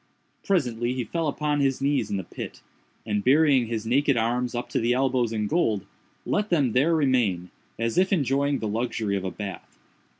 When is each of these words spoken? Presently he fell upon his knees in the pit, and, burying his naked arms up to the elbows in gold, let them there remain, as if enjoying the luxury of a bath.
Presently 0.43 0.93
he 0.95 1.03
fell 1.03 1.27
upon 1.27 1.59
his 1.59 1.79
knees 1.79 2.09
in 2.09 2.17
the 2.17 2.23
pit, 2.23 2.63
and, 3.05 3.23
burying 3.23 3.67
his 3.67 3.85
naked 3.85 4.17
arms 4.17 4.55
up 4.55 4.67
to 4.69 4.79
the 4.79 4.93
elbows 4.93 5.31
in 5.31 5.45
gold, 5.45 5.85
let 6.25 6.49
them 6.49 6.71
there 6.71 6.95
remain, 6.95 7.51
as 7.77 7.99
if 7.99 8.11
enjoying 8.11 8.57
the 8.57 8.67
luxury 8.67 9.15
of 9.15 9.23
a 9.23 9.29
bath. 9.29 9.77